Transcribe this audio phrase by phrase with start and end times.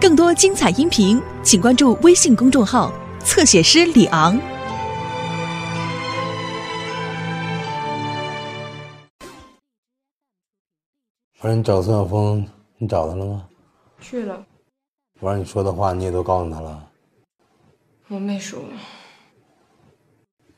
[0.00, 4.38] 更多精彩音频，请关注微信公众号“侧写师李昂”。
[11.40, 13.48] 我说你找孙晓峰，你找他了吗？
[14.00, 14.46] 去了，
[15.18, 16.88] 我让你说的话你也都告诉他了，
[18.06, 18.60] 我没说。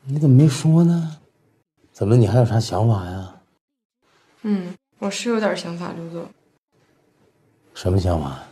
[0.03, 1.17] 你怎么没说呢？
[1.91, 3.41] 怎么你还有啥想法呀？
[4.43, 6.27] 嗯，我是有点想法，刘总。
[7.73, 8.43] 什么想法？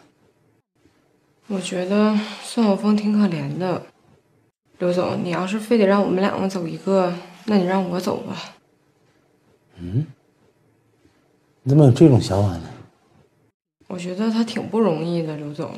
[1.52, 3.82] 我觉得宋晓峰挺可怜的。
[4.78, 7.12] 刘总，你要是非得让我们两个走一个，
[7.46, 8.54] 那你让我走吧。
[9.80, 10.06] 嗯？
[11.64, 12.70] 你怎么有这种想法呢？
[13.88, 15.72] 我觉得他挺不容易的，刘总。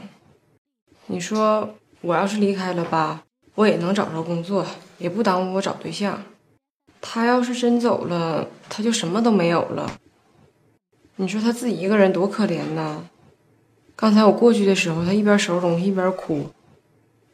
[1.06, 3.24] 你说我要是离开了吧，
[3.56, 4.66] 我也能找着工作，
[4.98, 6.22] 也不耽误我找对象。
[7.00, 9.90] 他要是真走了，他就什么都没有了。
[11.16, 13.06] 你说他自己一个人多可怜呐！
[14.02, 16.50] 刚才我过去的时候，他一边收拾东西一边哭，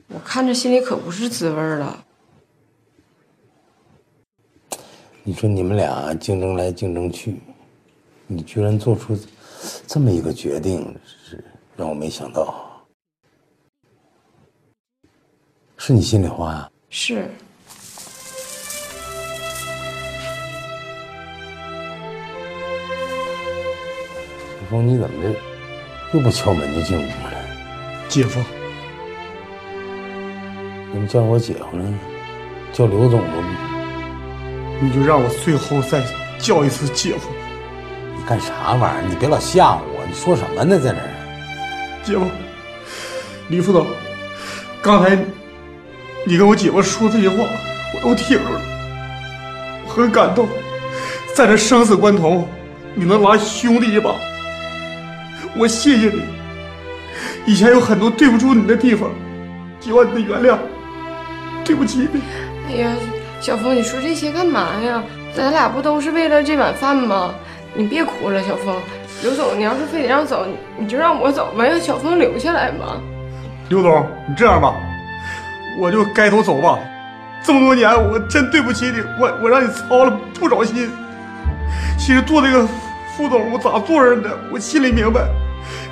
[0.09, 2.03] 我看着心里可不是滋味了。
[5.23, 7.39] 你说你们俩竞争来竞争去，
[8.27, 9.17] 你居然做出
[9.87, 11.41] 这么一个决定，是
[11.77, 12.85] 让我没想到。
[15.77, 16.69] 是你心里话呀？
[16.89, 17.31] 是。
[24.59, 25.56] 小峰，你怎么这
[26.13, 27.33] 又不敲门就进屋了？
[28.07, 28.39] 姐夫，
[30.93, 31.83] 你们叫我姐夫呢？
[32.71, 33.43] 叫刘总吗？
[34.79, 36.01] 你就让我最后再
[36.39, 37.29] 叫一次姐夫。
[38.15, 39.03] 你干啥玩意儿？
[39.09, 40.05] 你别老吓唬我！
[40.07, 40.79] 你说什么呢？
[40.79, 41.09] 在这儿？
[42.03, 42.25] 姐夫，
[43.49, 43.85] 李副总，
[44.81, 45.17] 刚才
[46.25, 47.35] 你跟我姐夫说这些话，
[47.93, 48.61] 我都听着了，
[49.85, 50.47] 我很感动。
[51.35, 52.47] 在这生死关头，
[52.95, 54.15] 你能拉兄弟一把，
[55.57, 56.21] 我谢谢你。
[57.45, 59.09] 以前有很多对不住你的地方，
[59.79, 60.57] 希望你的原谅。
[61.65, 62.21] 对不起你。
[62.69, 62.91] 哎呀，
[63.41, 65.03] 小峰，你说这些干嘛呀？
[65.33, 67.33] 咱俩不都是为了这碗饭吗？
[67.73, 68.75] 你别哭了，小峰。
[69.23, 70.45] 刘总，你要是非得让走，
[70.77, 73.01] 你就让我走吧，让小峰留下来吧。
[73.69, 74.75] 刘总，你这样吧，
[75.79, 76.77] 我就该走走吧。
[77.43, 80.89] 这么多年，我真对不起你，我我让你操了不少心。
[81.97, 82.67] 其实做这个
[83.15, 85.21] 副总，我咋做人的，我心里明白。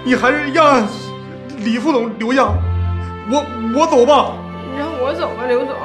[0.06, 0.88] 你还是让
[1.58, 2.44] 李副总留下，
[3.32, 3.44] 我
[3.76, 4.34] 我走吧。
[4.72, 5.76] 你让我走吧，刘总。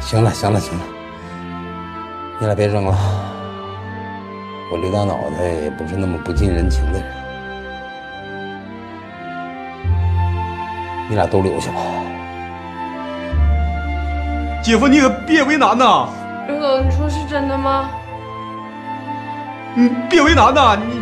[0.00, 0.84] 行了，行了，行了，
[2.38, 2.96] 你俩别争了。
[4.70, 7.04] 我刘大脑袋也不是那么不近人情的人，
[11.08, 11.80] 你俩都留下吧。
[14.62, 16.06] 姐夫，你可别为难呐！
[16.46, 17.90] 刘总，你说是真的吗？
[19.74, 21.00] 你别为难呐，你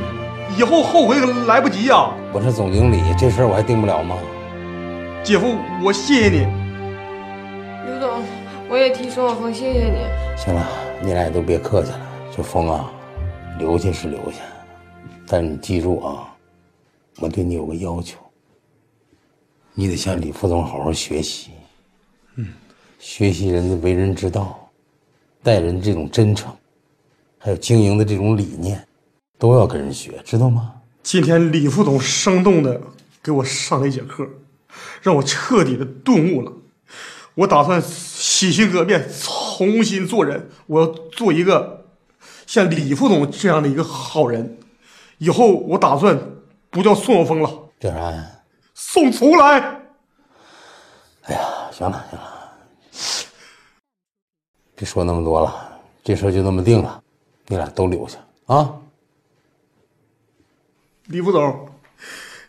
[0.57, 2.11] 以后后悔可来不及呀。
[2.33, 4.17] 我是总经理，这事儿我还定不了吗？
[5.23, 6.39] 姐夫，我谢谢你。
[7.85, 8.23] 刘总，
[8.69, 9.99] 我也替孙晓峰谢谢你。
[10.37, 10.67] 行了，
[11.03, 12.01] 你俩也都别客气了。
[12.35, 12.91] 这峰啊，
[13.59, 14.39] 留下是留下，
[15.27, 16.33] 但是你记住啊，
[17.19, 18.17] 我对你有个要求，
[19.75, 21.51] 你得向李副总好好学习。
[22.37, 22.47] 嗯，
[22.99, 24.57] 学习人的为人之道，
[25.43, 26.53] 待人这种真诚，
[27.39, 28.81] 还有经营的这种理念，
[29.39, 30.75] 都要跟人学，知道吗？
[31.03, 32.81] 今天李副总生动的
[33.23, 34.29] 给我上了一节课，
[35.01, 36.53] 让我彻底的顿悟了。
[37.35, 40.51] 我打算洗心革面，重新做人。
[40.67, 41.87] 我要做一个
[42.47, 44.59] 像李副总这样的一个好人。
[45.19, 46.19] 以后我打算
[46.69, 48.27] 不叫宋晓峰了，叫啥呀？
[48.75, 49.61] 宋从来。
[51.23, 52.53] 哎呀，行了行了，
[54.75, 57.01] 别说那么多了，这事就这么定了，
[57.47, 58.75] 你俩都留下啊。
[61.09, 61.71] 李副总，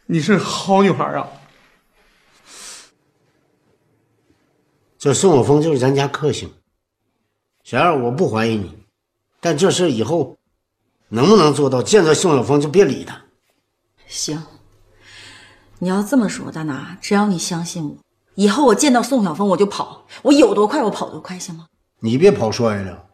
[0.06, 1.30] 你是好女孩啊！
[4.97, 6.52] 这宋晓峰就是咱家克星。
[7.64, 8.84] 小二，我不怀疑你，
[9.40, 10.36] 但这事以后
[11.08, 11.81] 能不能做到？
[11.81, 13.22] 见着宋晓峰就别理他。
[14.08, 14.44] 行，
[15.78, 17.98] 你要这么说，大拿，只要你相信我，
[18.36, 21.68] 以后我见到宋晓峰我就跑，我有多快我跑多快，行吗？
[22.01, 23.06] 你别跑摔了，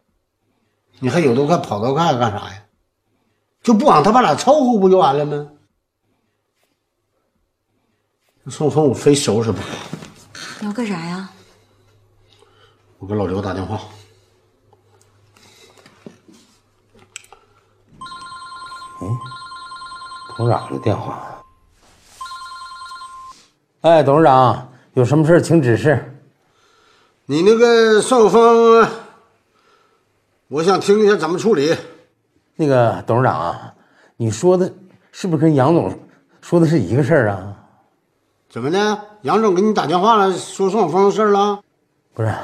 [0.98, 2.65] 你还有多快跑多快干啥呀？
[3.66, 5.50] 就不往他爸俩凑合不就完了吗？
[8.48, 9.66] 宋峰，我非收拾不可。
[10.60, 11.28] 你要干啥呀？
[13.00, 13.80] 我给老刘打电话。
[19.02, 19.18] 嗯，
[20.36, 21.42] 董事长的电话。
[23.80, 26.22] 哎，董事长，有什么事请指示。
[27.24, 28.88] 你那个宋晓峰，
[30.46, 31.76] 我想听一下怎么处理。
[32.56, 33.74] 那个董事长啊，
[34.16, 34.72] 你说的
[35.12, 35.92] 是不是跟杨总
[36.40, 37.54] 说的是一个事儿啊？
[38.48, 38.98] 怎么的？
[39.22, 41.60] 杨总给你打电话了，说宋晓峰的事儿了？
[42.14, 42.34] 不是，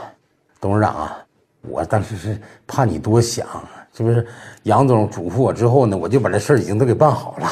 [0.61, 1.17] 董事长啊，
[1.63, 3.47] 我当时是怕你多想，
[3.95, 4.27] 是不是？
[4.65, 7.49] 杨总嘱咐我之后呢，我就把这事儿已经都给办好了。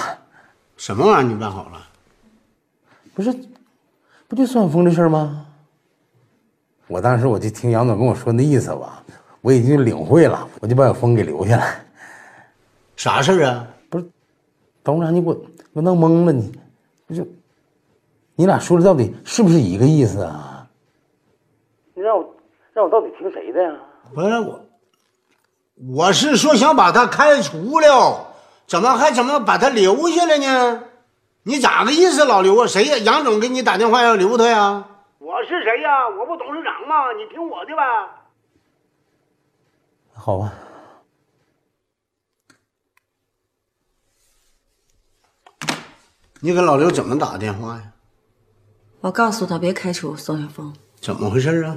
[0.77, 1.81] 什么玩意儿你办好了？
[3.15, 3.35] 不是，
[4.29, 5.47] 不就宋晓峰的事儿吗？
[6.89, 9.03] 我当时我就听杨总跟我说那意思吧，
[9.41, 11.65] 我已经领会了，我就把小峰给留下了。
[13.00, 13.67] 啥事儿啊？
[14.85, 15.43] 董事长，你给我给
[15.73, 16.52] 我弄懵了，你
[17.06, 17.26] 不就
[18.35, 20.69] 你俩说的到底是不是一个意思啊？
[21.94, 22.37] 你让我
[22.75, 23.75] 让我到底听谁的呀？
[24.14, 24.67] 不是我，
[25.94, 28.35] 我是说想把他开除了，
[28.67, 30.82] 怎么还怎么把他留下来呢？
[31.44, 32.67] 你咋个意思，老刘啊？
[32.67, 32.99] 谁呀？
[32.99, 34.87] 杨总给你打电话要留他呀？
[35.20, 36.06] 我是谁呀？
[36.06, 37.12] 我不董事长吗？
[37.14, 37.82] 你听我的呗。
[40.12, 40.52] 好吧，
[46.41, 47.93] 你给老刘怎么打的电话呀？
[49.01, 50.75] 我告诉他别开除宋晓峰。
[51.01, 51.77] 怎么回事啊？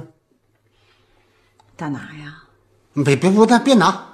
[1.76, 2.44] 大拿呀，
[3.04, 4.06] 别别不，别别拿，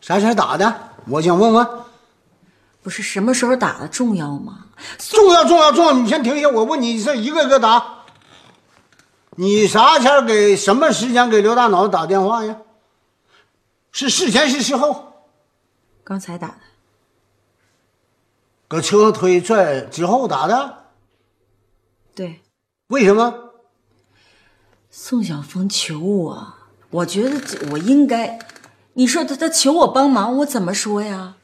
[0.00, 0.90] 啥前打的？
[1.06, 1.66] 我想问问，
[2.82, 4.66] 不是什么时候打的重要吗？
[4.98, 5.92] 重要重要重要！
[5.92, 8.04] 你先停一下，我问你是一个一个答。
[9.36, 12.56] 你啥前给什么时间给刘大脑打电话呀？
[13.92, 15.26] 是事前是事后？
[16.04, 16.54] 刚才打的。
[18.70, 20.84] 搁车上推拽之后打的？
[22.14, 22.40] 对，
[22.86, 23.34] 为什么？
[24.92, 26.54] 宋晓峰求我，
[26.90, 28.38] 我觉得这我应该。
[28.92, 31.34] 你说他他求我帮忙，我怎么说呀？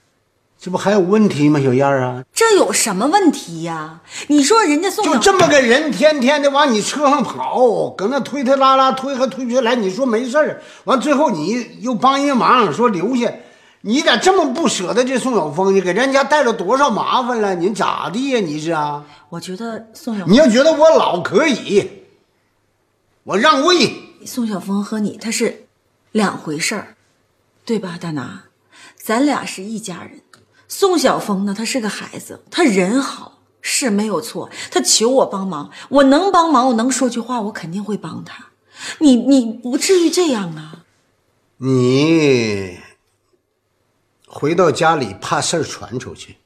[0.57, 2.23] 这不还有问题吗，小燕儿啊？
[2.33, 4.03] 这有什么问题呀？
[4.29, 9.75] 你说人家宋晓就这么个人，天天的往你车上跑，搁那推推拉拉，推还推不下来。
[9.75, 13.33] 你说没事儿，完最后你又帮人忙，说留下，
[13.87, 15.81] 你咋这么不舍得这宋晓峰呢？
[15.81, 17.55] 给人家带了多少麻烦了？
[17.55, 18.41] 你咋的呀？
[18.41, 19.05] 你是啊？
[19.29, 21.89] 我觉得宋晓你要觉得我老可以，
[23.23, 23.95] 我让位。
[24.25, 25.69] 宋晓峰和你他是
[26.11, 26.97] 两回事儿，
[27.65, 28.47] 对吧，大拿？
[29.01, 30.21] 咱俩是一家人。
[30.67, 34.51] 宋晓峰呢，他是个孩子，他人好是没有错。
[34.73, 38.47] 他求我帮忙，我能帮忙，我能说句话，我肯定会帮他。
[38.99, 40.83] 你你不至于这样啊！
[41.59, 42.81] 你
[44.39, 46.37] 回到家里怕事儿传出去，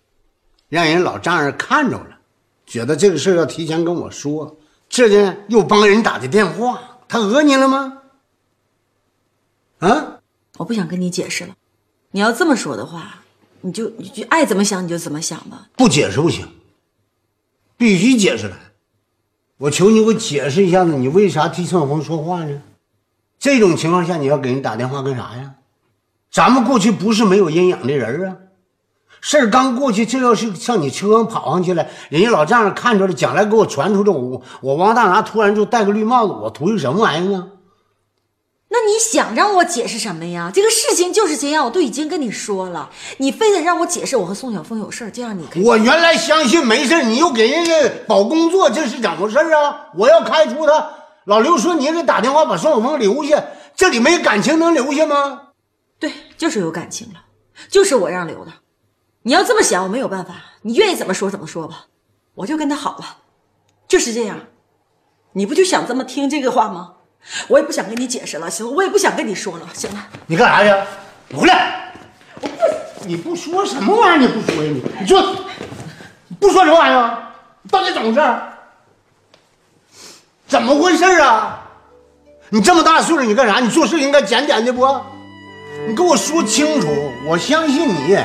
[0.68, 2.18] 让人老丈人看着了，
[2.64, 4.56] 觉得这个事儿要提前跟我说，
[4.88, 7.98] 这呢又帮人打的电话，他讹你了吗？
[9.80, 10.20] 啊？
[10.58, 11.56] 我不想跟你解释了。
[12.12, 13.24] 你要这么说的话，
[13.62, 15.68] 你就你就爱怎么想你就怎么想吧。
[15.74, 16.46] 不解释不行，
[17.76, 18.56] 必须解释来。
[19.56, 22.62] 我求你给我解释一下子，你为啥替宋晓峰说话呢？
[23.40, 25.54] 这种情况下你要给人打电话干啥呀？
[26.32, 28.36] 咱们过去不是没有阴影的人啊。
[29.20, 37.46] 事儿刚过去，这要是上你车上跑上去了，人家老丈人看着了，将来给我传出去，我我王大拿突然就戴个绿帽子，我图什么玩意儿啊？
[38.72, 40.50] 那你想让我解释什么呀？
[40.54, 42.88] 这个事情就是这样，我都已经跟你说了，
[43.18, 47.72] 你非得让我解释我和宋晓峰有事儿，这样你我原来相信没事，你又给人家
[48.06, 49.88] 保工作，这是怎么回事啊？
[49.96, 50.88] 我要开除他。
[51.24, 53.44] 老刘说你给打电话把宋晓峰留下，
[53.76, 55.40] 这里没感情能留下吗？
[56.40, 57.22] 就是有感情了，
[57.68, 58.52] 就是我让留的。
[59.24, 61.84] 你要这么想，我没有办法，你愿意怎么说怎么说吧，
[62.32, 63.18] 我就跟他好了，
[63.86, 64.38] 就是这样。
[65.34, 66.94] 你不就想这么听这个话吗？
[67.48, 70.08] 我也不想跟你解释了，行，我也不想跟你说了，行了。
[70.28, 70.88] 你干啥去？
[71.28, 71.92] 你回来！
[72.40, 74.26] 我不，你不说什么玩意儿？
[74.26, 74.70] 你不说呀？
[74.72, 75.36] 你你说，
[76.40, 77.32] 不说什么玩意儿？
[77.70, 78.42] 到底怎么回事？
[80.46, 81.68] 怎么回事啊？
[82.48, 83.60] 你这么大岁数，你干啥？
[83.60, 84.86] 你做事应该检点的不？
[85.88, 86.88] 你给我说清楚，
[87.26, 88.16] 我相信你，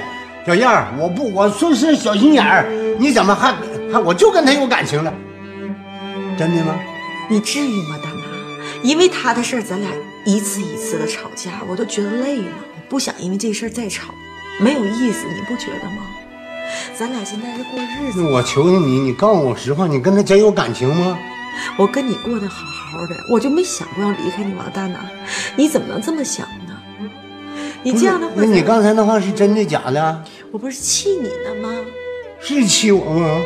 [0.46, 0.88] 小燕儿。
[1.00, 2.70] 我不，我说是小心眼儿，
[3.00, 3.54] 你怎么还
[3.92, 5.14] 还我就跟他有感情了？
[6.38, 6.76] 真的吗？
[7.30, 8.22] 你至于吗，大妈？
[8.84, 9.90] 因为他的事儿，咱俩
[10.26, 12.52] 一次一次的吵架，我都觉得累了。
[12.76, 14.14] 我不想因为这事儿再吵，
[14.60, 16.04] 没有意思，你不觉得吗？
[16.94, 21.18] 咱俩现在是过日子，那我求求你，你告诉我实话，你跟他真有感情吗？
[21.78, 25.00] 我跟你过得好好的，我就没想过要离开你，王大拿。
[25.56, 26.65] 你怎么能这么想呢？
[27.86, 30.24] 你这样的话，那你刚才那话是真的假的？
[30.52, 31.72] 我不是气你呢吗？
[32.40, 33.42] 是气我吗？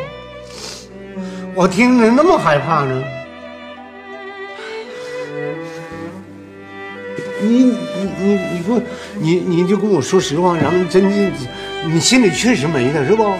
[1.53, 3.03] 我听着那么害怕呢。
[7.41, 7.75] 你你
[8.17, 8.81] 你你不
[9.17, 11.31] 你你就跟我说实话，咱们真的，
[11.85, 13.35] 你心里确实没他是不，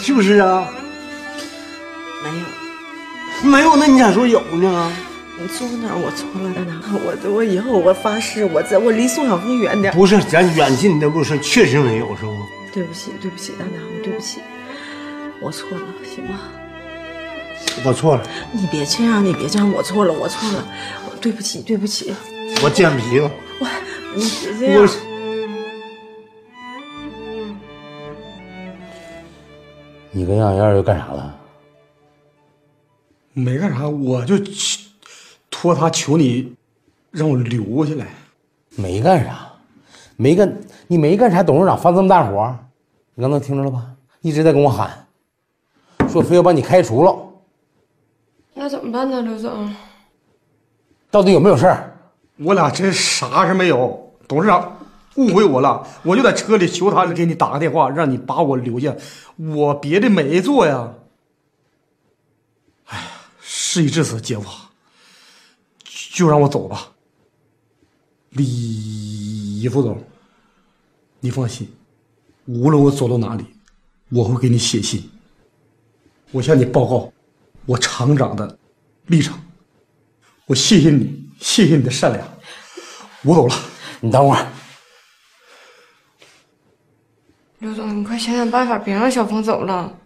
[0.00, 0.68] 是不是啊？
[2.22, 3.50] 没有。
[3.50, 4.92] 没有，那你咋说有呢？
[5.38, 6.80] 你坐那儿，我错了， 大拿。
[7.04, 9.92] 我我以后我发誓，我在我离宋晓峰远点。
[9.94, 12.36] 不是，咱远近的不是，确实没有，是不？
[12.72, 14.40] 对不起，对不起，大拿，我对不起，
[15.40, 16.38] 我错了，行吗？
[17.84, 18.22] 我错了，
[18.52, 20.68] 你别这样，你别这样，我错了，我错了，
[21.20, 22.14] 对不起，对不起，
[22.62, 23.30] 我贱皮子。
[23.58, 23.66] 我
[24.14, 24.24] 你
[24.58, 24.88] 别这样。
[30.14, 31.34] 你跟杨艳又干啥了？
[33.32, 34.81] 没干啥，我就求
[35.52, 36.56] 托他求你，
[37.12, 38.08] 让我留下来。
[38.74, 39.52] 没干啥，
[40.16, 40.52] 没干，
[40.88, 42.56] 你没干啥，董事长发这么大火，
[43.14, 43.86] 你刚才听着了吧？
[44.22, 45.06] 一直在跟我喊，
[46.08, 47.14] 说非要把你开除了，
[48.54, 49.72] 那怎么办呢，刘总？
[51.10, 51.96] 到底有没有事儿？
[52.38, 54.78] 我俩真啥事没有，董事长
[55.16, 58.96] 误会我了，我就在车里求他给你打个电话，让你把我留下，
[59.36, 60.94] 我别的没做呀。
[62.86, 63.04] 哎呀，
[63.42, 64.48] 事已至此，姐夫，
[66.12, 66.92] 就让我走吧。
[68.30, 69.98] 李副总，
[71.20, 71.66] 你放心，
[72.44, 73.46] 无论我走到哪里，
[74.10, 75.10] 我会给你写信，
[76.30, 77.10] 我向你报告
[77.64, 78.58] 我厂长的
[79.06, 79.42] 立场。
[80.46, 82.28] 我谢谢你，谢谢你的善良，
[83.22, 83.54] 我走了。
[84.00, 84.46] 你等会儿，
[87.60, 89.98] 刘总，你快想想办法，别让小峰走了。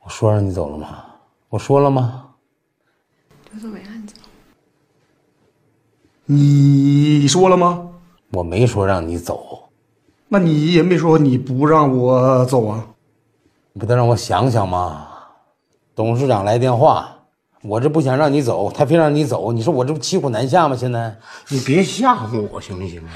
[0.00, 1.04] 我说让你走了吗？
[1.48, 2.34] 我说了吗？
[3.52, 3.97] 刘总没让
[6.28, 7.18] 你。
[7.18, 7.84] 你说了吗？
[8.30, 9.70] 我没说让你走，
[10.28, 12.86] 那你也没说你不让我走啊？
[13.72, 15.08] 你不得让我想想吗？
[15.94, 17.24] 董事长来电话，
[17.62, 20.76] 我这不想让你走，他非让你走，你说我这不骑虎难下吗？
[20.76, 21.18] 现在
[21.48, 23.10] 你别吓唬我行不行啊？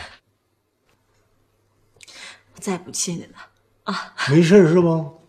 [2.54, 3.37] 我再不气你了
[3.85, 4.14] 啊。
[4.31, 5.21] 没事是不？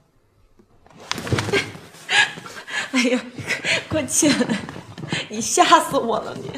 [2.92, 3.20] 哎呀，
[3.90, 4.60] 快起来！
[5.30, 6.50] 你吓死我了你！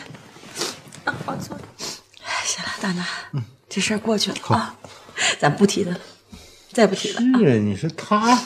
[1.05, 1.61] 啊，我错了。
[2.43, 3.05] 行了，大拿，
[3.69, 4.75] 这事儿过去了啊，
[5.39, 5.99] 咱不提他了，
[6.71, 7.21] 再不提了。
[7.21, 8.39] 是啊，你说他，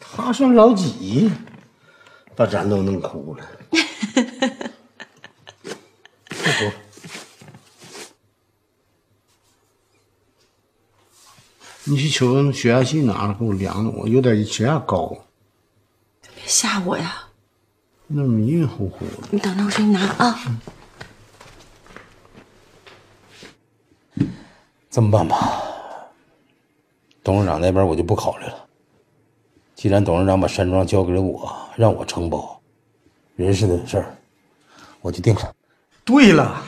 [0.00, 1.30] 他算老几，
[2.34, 3.44] 把咱都弄哭了。
[6.28, 6.72] 不哭，
[11.84, 15.26] 你去求血压计拿了，给我量量，我有点血压高，
[16.34, 17.24] 别吓我呀！
[18.08, 19.28] 那迷迷糊糊的。
[19.32, 20.40] 你等着，我给你拿啊。
[24.96, 25.62] 这么办吧，
[27.22, 28.54] 董事长那边我就不考虑了。
[29.74, 32.58] 既然董事长把山庄交给了我，让我承包
[33.34, 34.16] 人事的事儿，
[35.02, 35.54] 我就定了。
[36.02, 36.62] 对了，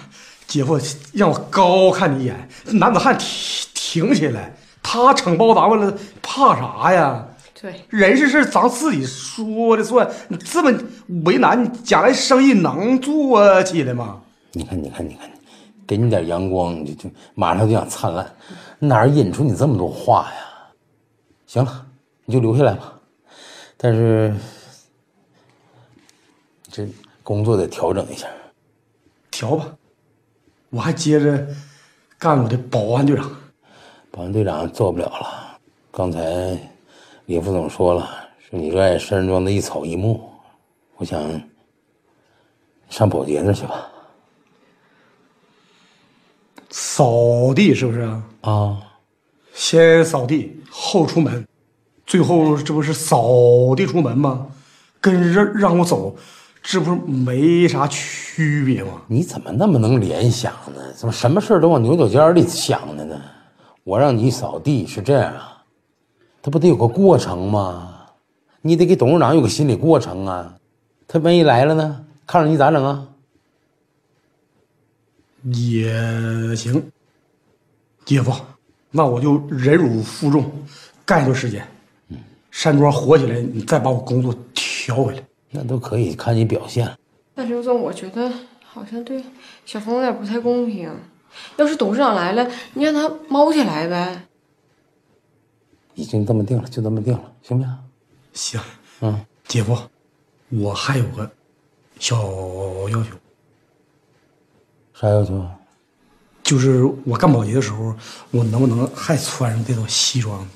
[0.47, 0.79] 姐夫
[1.15, 7.27] 让我高看你一眼，男子汉挺挺起来，他承包咱们了，怕啥呀？
[7.59, 10.79] 对，人事事咱自己说了算，你这么
[11.25, 14.21] 为难，将来生意能做起来吗？
[14.53, 15.31] 你看，你看，你看，
[15.89, 18.31] 给你点阳光，你就就马上就想灿烂，
[18.79, 20.37] 哪儿引出你这么多话呀？
[21.47, 21.87] 行了，
[22.27, 22.93] 你就留下来吧。
[23.79, 24.35] 但是
[26.71, 26.87] 这
[27.23, 28.29] 工作得调整一下。
[29.31, 29.67] 调吧，
[30.69, 31.47] 我还接着
[32.19, 33.31] 干我的保安队长。
[34.11, 35.59] 保安队长做不了了。
[35.91, 36.21] 刚才
[37.25, 38.07] 李副总说了，
[38.39, 40.29] 说你热爱山庄的一草一木，
[40.97, 41.41] 我想
[42.91, 43.91] 上保洁那儿去吧。
[46.71, 48.23] 扫地是不是啊？
[48.43, 48.79] 啊，
[49.55, 51.47] 先扫地后出门，
[52.07, 54.47] 最后这不是扫地出门吗？
[55.01, 56.15] 跟让让我走，
[56.63, 59.03] 这不是没啥区别吗？
[59.07, 60.93] 你怎么那么能联想呢？
[60.95, 63.19] 怎么什么事儿都往牛角尖里想的呢？
[63.85, 65.63] 我让你扫地是这样啊，
[66.43, 67.95] 他不得有个过程吗？
[68.61, 70.55] 你得给董事长有个心理过程啊。
[71.07, 72.05] 他万一来了呢？
[72.27, 73.08] 看着你咋整啊？
[75.53, 76.83] 也行，
[78.05, 78.33] 姐夫，
[78.91, 80.51] 那我就忍辱负重，
[81.05, 81.67] 干一段时间。
[82.09, 82.19] 嗯
[82.51, 85.23] 山庄火起来，你再把我工作调回来。
[85.51, 86.91] 那都可以看你表现。
[87.35, 88.31] 但刘总，我觉得
[88.65, 89.23] 好像对
[89.65, 90.91] 小峰有点不太公平。
[91.57, 94.25] 要是董事长来了，你让他猫起来呗。
[95.95, 97.79] 已经这么定了，就这么定了，行不行？
[98.33, 98.61] 行，
[99.01, 99.79] 嗯，姐夫，
[100.49, 101.31] 我还有个
[101.99, 102.17] 小
[102.89, 103.15] 要求，
[105.01, 105.55] 啥要求啊？
[106.43, 107.95] 就是我干保洁的时候，
[108.31, 110.49] 我能不能还穿上这套西装？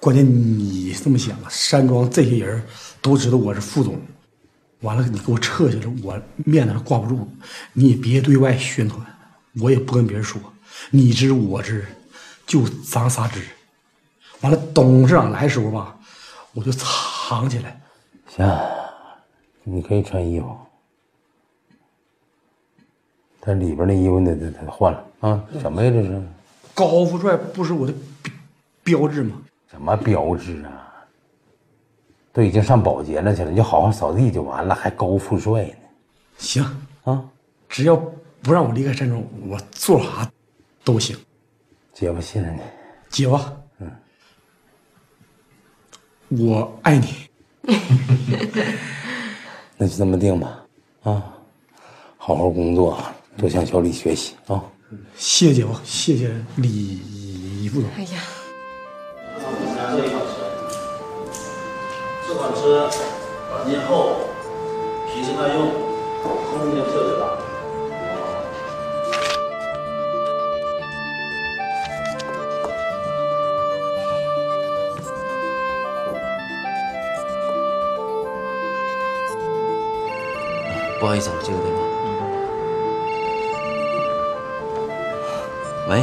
[0.00, 2.62] 关键你这么想啊，山庄这些人
[3.02, 4.00] 都知道我是副总，
[4.80, 7.28] 完了你给我撤下来，我面子上挂不住。
[7.72, 9.04] 你也别对外宣传，
[9.60, 10.40] 我也不跟别人说，
[10.90, 11.84] 你知我知，
[12.46, 13.42] 就咱仨知。
[14.40, 15.98] 完了，董事长来的时候吧，
[16.52, 17.80] 我就藏起来。
[18.28, 18.48] 行，
[19.64, 20.56] 你可以穿衣服，
[23.46, 25.40] 但里边那衣服得得得换了啊！
[25.60, 26.20] 什么呀这是？
[26.74, 27.94] 高富帅不是我的
[28.82, 29.40] 标标志吗？
[29.70, 30.82] 什么标志啊？
[32.32, 35.74] 都已经上保洁了去了，你就好好扫地就完了，还高富帅呢。
[36.36, 36.62] 行
[37.04, 37.24] 啊，
[37.68, 37.96] 只要
[38.42, 40.28] 不让我离开山庄，我做啥
[40.82, 41.16] 都行。
[41.94, 42.60] 姐夫信任你，
[43.08, 43.38] 姐夫，
[43.78, 43.90] 嗯，
[46.48, 47.28] 我爱你。
[49.78, 50.66] 那就这么定吧，
[51.04, 51.32] 啊，
[52.18, 52.98] 好好工作，
[53.36, 54.62] 多向小李学习啊。
[55.16, 57.90] 谢谢姐夫，谢谢李副总。
[57.96, 58.22] 哎呀，
[59.96, 60.36] 这款车，
[62.28, 62.88] 这款车
[63.50, 64.16] 板件厚，
[65.12, 65.70] 皮实耐用，
[66.22, 67.26] 空间特别大。
[80.98, 81.85] 不好意思，我接个电话。
[85.88, 86.02] 喂，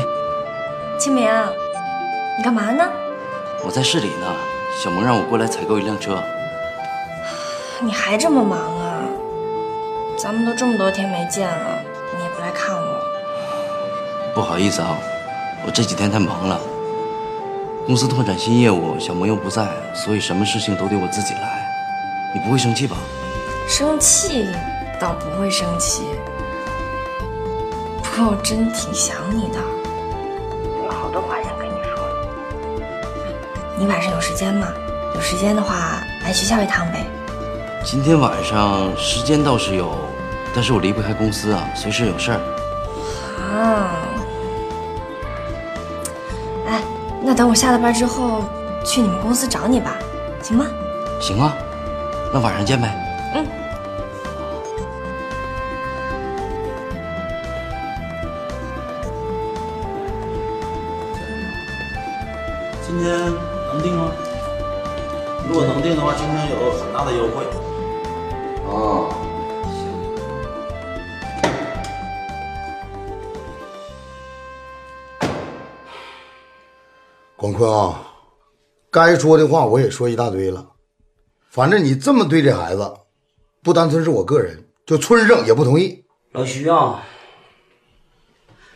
[0.98, 1.30] 清明，
[2.38, 2.90] 你干嘛呢？
[3.66, 4.34] 我在市里呢，
[4.82, 6.24] 小萌让我过来采购一辆车。
[7.82, 9.04] 你还这么忙啊？
[10.18, 11.82] 咱们都这么多天没见了，
[12.18, 13.02] 你也不来看我。
[14.34, 14.98] 不好意思啊，
[15.66, 16.58] 我这几天太忙了，
[17.86, 21.68] 公司拓展新业务，小萌又不在，所以什么事情都得我自己来。
[22.34, 22.96] 你不会生气吧？
[23.68, 24.48] 生气
[24.98, 26.04] 倒不会生气，
[28.02, 29.60] 不过我真挺想你的，
[33.84, 34.66] 你晚上有时间吗？
[35.14, 37.06] 有时间的话，来学校一趟呗。
[37.84, 39.94] 今天晚上时间倒是有，
[40.56, 42.40] 但是我离不开公司啊，随时有事儿。
[43.52, 43.92] 啊，
[46.66, 46.82] 哎，
[47.22, 48.46] 那等我下了班之后
[48.86, 49.98] 去你们公司找你吧，
[50.42, 50.66] 行吗？
[51.20, 51.54] 行啊，
[52.32, 52.90] 那晚上见呗。
[53.36, 53.46] 嗯。
[62.88, 63.34] 今天
[63.74, 64.12] 能定吗？
[65.48, 67.44] 如果能定的话，今天有很大的优惠。
[68.68, 69.10] 哦，
[77.36, 78.00] 广坤啊，
[78.92, 80.64] 该说的话我也说一大堆了。
[81.50, 82.94] 反正你这么对这孩子，
[83.64, 86.06] 不单纯是我个人，就村上也不同意。
[86.34, 87.04] 老徐啊，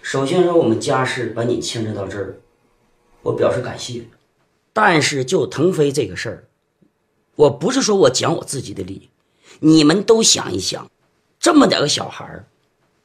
[0.01, 2.39] 首先说我们家事把你牵扯到这儿，
[3.21, 4.01] 我表示感谢。
[4.77, 6.43] 但是就腾飞这个事儿，
[7.35, 9.09] 我不是说我讲我自己的理，
[9.59, 10.91] 你们都想一想，
[11.39, 12.45] 这么点个小孩儿，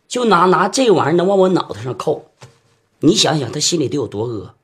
[0.06, 2.26] 就拿拿这玩意儿能往我脑袋上扣，
[3.00, 4.54] 你想想他心里得有多恶？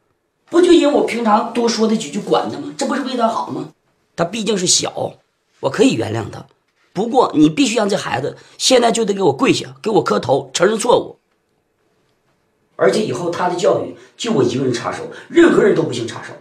[0.50, 2.74] 不就因为我平常多说他几句管他吗？
[2.76, 3.70] 这不是为他好吗？
[4.14, 5.14] 他毕竟是小，
[5.60, 6.44] 我可以原谅他。
[6.92, 11.16] 不过你必须让这孩子现在就得给我跪下，给我磕头，承认错误。
[12.76, 16.34] 而且以后他的教育就我一个人插手，任何人都不行插手。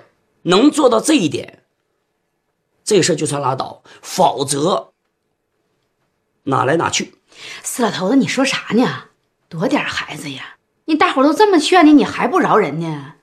[0.48, 1.64] 能做到这一点，
[2.84, 4.94] 这事就算拉倒；否则，
[6.44, 7.16] 哪来哪去？
[7.64, 9.06] 死老头子，你说啥呢？
[9.50, 10.58] 多点孩子呀！
[10.86, 13.16] 你大伙都这么劝你，你还不饶人呢？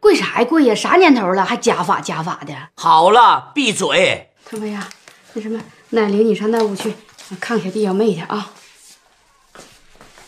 [0.00, 0.74] 跪啥呀跪呀？
[0.74, 2.54] 啥年头了还家法家法的？
[2.74, 4.30] 好了，闭嘴！
[4.44, 4.88] 腾飞呀，
[5.32, 6.94] 那什么，奶领你上那屋去
[7.40, 8.52] 看看小弟小妹去啊！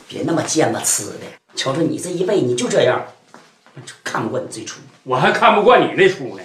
[0.09, 1.27] 别那么贱吧呲的！
[1.55, 3.07] 瞅瞅你这一辈，你就这样，
[4.05, 4.81] 看不惯你这出。
[5.05, 6.43] 我还看不惯你那出呢。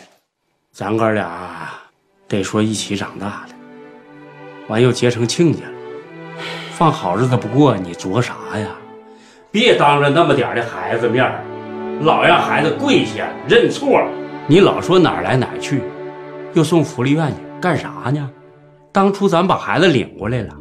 [0.71, 1.69] 咱哥俩
[2.27, 3.55] 得说一起长大的，
[4.67, 5.73] 完又结成亲家了，
[6.71, 8.69] 放好日子不过，你着啥呀？
[9.49, 11.31] 别当着那么点的孩子面，
[12.01, 14.05] 老让孩子跪下认错。
[14.45, 15.81] 你老说哪儿来哪儿去，
[16.53, 18.29] 又送福利院去干啥呢？
[18.91, 20.53] 当初咱把孩子领过来了，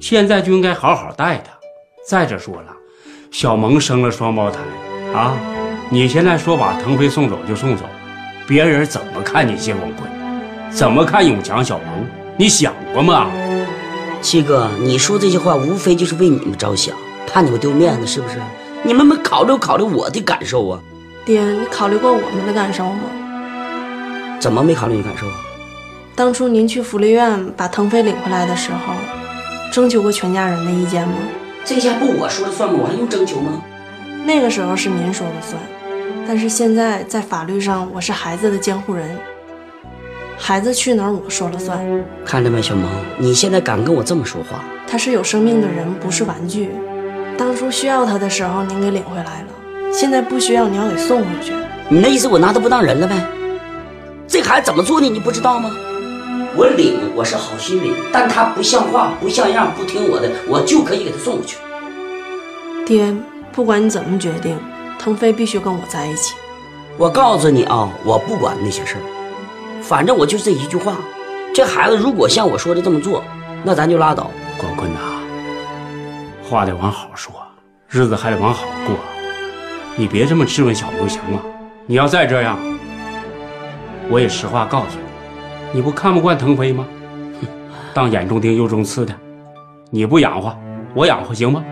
[0.00, 1.52] 现在就应该好好带他。
[2.06, 2.74] 再者说了，
[3.30, 4.60] 小萌生了双胞胎
[5.12, 5.36] 啊。
[5.90, 7.86] 你现在说把腾飞送走就送走，
[8.46, 10.06] 别人怎么看你谢广坤？
[10.70, 12.06] 怎么看永强、小蒙？
[12.36, 13.26] 你想过吗？
[14.20, 16.94] 七哥，你说这些话无非就是为你们着想，
[17.26, 18.36] 怕你们丢面子，是不是？
[18.82, 20.78] 你们没考虑考虑我的感受啊？
[21.24, 23.00] 爹，你考虑过我们的感受吗？
[24.38, 25.34] 怎么没考虑你感受啊？
[26.14, 28.92] 当初您去福利院把腾飞领回来的时候，
[29.72, 31.14] 征求过全家人的意见吗？
[31.64, 32.78] 这下不我说了算吗？
[32.82, 33.62] 我还用征求吗？
[34.26, 35.58] 那个时候是您说了算。
[36.28, 39.18] 但是现在在法律上，我是孩子的监护人，
[40.36, 41.80] 孩子去哪儿我说了算。
[42.22, 42.86] 看着没，小萌，
[43.16, 44.62] 你现在敢跟我这么说话？
[44.86, 46.68] 他是有生命的人，不是玩具。
[47.38, 51.54] 当初需要他的时候，您给领回来了，现在不需要，你要给送回去。
[51.88, 53.16] 你那意思我拿他不当人了呗？
[54.26, 55.70] 这孩子怎么做的，你不知道吗？
[56.54, 61.56] 我领，我是好心领，但他不像话、不像样、不听我的，我就可以给他送回去。
[62.84, 63.16] 爹，
[63.50, 64.58] 不管你怎么决定。
[64.98, 66.34] 腾飞必须跟我在一起。
[66.96, 69.02] 我告诉你啊，我不管那些事儿，
[69.80, 70.96] 反正我就这一句话，
[71.54, 73.22] 这孩子如果像我说的这么做，
[73.62, 74.30] 那咱就拉倒。
[74.58, 74.98] 广坤呐，
[76.42, 77.32] 话得往好说，
[77.88, 78.96] 日子还得往好过。
[79.96, 81.40] 你别这么质问小萌行吗？
[81.86, 82.58] 你要再这样，
[84.10, 86.84] 我也实话告诉你，你不看不惯腾飞吗？
[87.94, 89.14] 当眼中钉、肉中刺的，
[89.90, 90.56] 你不养活，
[90.94, 91.64] 我养活行吗？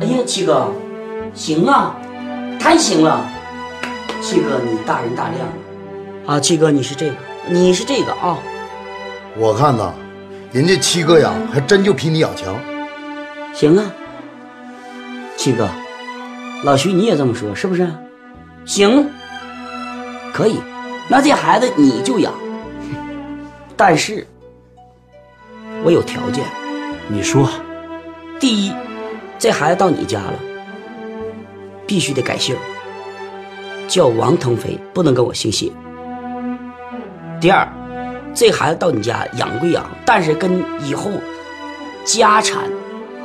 [0.00, 0.70] 哎呀，七哥，
[1.32, 1.96] 行啊，
[2.66, 3.24] 太行了。
[4.20, 5.46] 七哥，你大人大量
[6.26, 6.40] 啊！
[6.40, 7.14] 七哥，你是这个，
[7.48, 8.36] 你是这个啊！
[9.36, 9.94] 我看呐，
[10.50, 12.56] 人家七哥呀还真就比你养强。
[13.54, 13.84] 行啊，
[15.36, 15.68] 七哥，
[16.64, 17.88] 老徐你也这么说是不是？
[18.64, 19.08] 行，
[20.34, 20.58] 可以，
[21.06, 22.34] 那这孩子你就养，
[23.76, 24.26] 但是
[25.84, 26.44] 我有条件。
[27.06, 27.48] 你说，
[28.40, 28.72] 第一，
[29.38, 30.34] 这孩子到你家了，
[31.86, 32.56] 必须得改姓，
[33.86, 35.70] 叫王腾飞，不能跟我姓谢。
[37.40, 37.68] 第二，
[38.34, 41.10] 这孩子到你家养归养，但是跟以后
[42.04, 42.64] 家产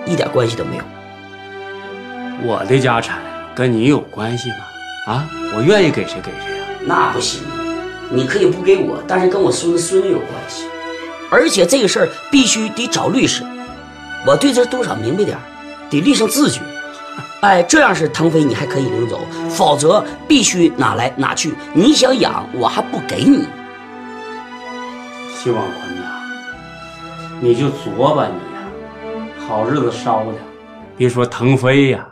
[0.05, 0.83] 一点关系都没有。
[2.43, 3.19] 我的家产
[3.55, 4.57] 跟你有关系吗？
[5.07, 6.67] 啊，我愿意给谁给谁啊。
[6.85, 7.41] 那不行，
[8.09, 10.65] 你可以不给我，但是跟我孙子孙女有关系，
[11.31, 13.43] 而且这个事儿必须得找律师。
[14.27, 15.41] 我对这多少明白点儿，
[15.89, 16.59] 得立上字据。
[17.41, 21.53] 哎，这样是腾飞你还可以领走，否则必须拿来拿去。
[21.73, 23.47] 你想养，我还不给你。
[25.33, 26.21] 谢望坤呐，
[27.39, 30.33] 你就作吧你呀，好日子烧的，
[30.95, 32.07] 别说腾飞呀，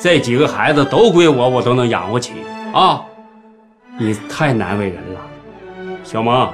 [0.00, 2.32] 这几个孩子都归我，我都能养活起
[2.74, 3.04] 啊！
[3.96, 5.20] 你太难为人了，
[6.02, 6.52] 小萌，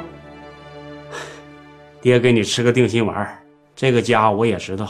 [2.03, 3.27] 爹给你吃个定心丸，
[3.75, 4.87] 这个家我也知道，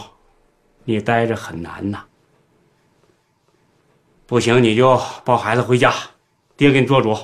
[0.82, 2.00] 你待着很难呐。
[4.28, 5.94] 不行你就抱孩子回家，
[6.56, 7.16] 爹给你做主。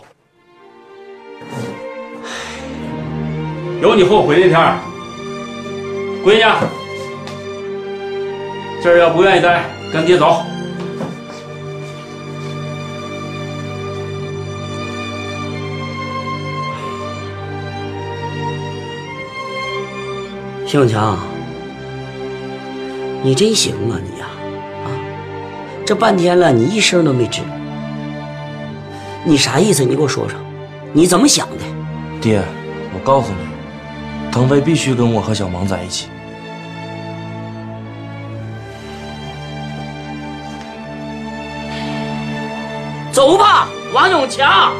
[3.80, 4.78] 有你后悔那天，
[6.24, 6.44] 闺女，
[8.80, 10.40] 这儿要不愿意待，跟爹走。
[20.64, 21.18] 谢永强，
[23.24, 24.11] 你真行啊你，
[25.84, 27.40] 这半天了你一声都没吱，
[29.24, 29.84] 你啥意思？
[29.84, 30.38] 你给我说说，
[30.92, 31.64] 你怎么想的？
[32.20, 32.42] 爹，
[32.94, 36.08] 我告诉你，腾飞必须跟我和小萌在一起。
[43.10, 44.72] 走吧，王永强。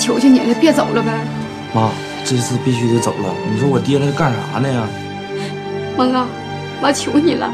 [0.00, 1.12] 求求你了，别走了呗！
[1.74, 1.90] 妈，
[2.24, 3.34] 这次必须得走了。
[3.52, 4.88] 你说我爹那干啥呢呀？
[5.96, 6.26] 萌啊，
[6.80, 7.52] 妈求你了，